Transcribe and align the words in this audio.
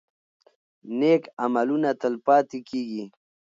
نیک 0.97 1.23
عملونه 1.43 1.89
تل 2.01 2.13
پاتې 2.25 2.59
کیږي. 2.69 3.03